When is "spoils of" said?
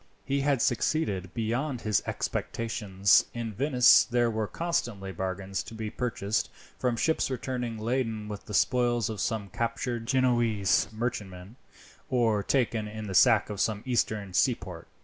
8.55-9.21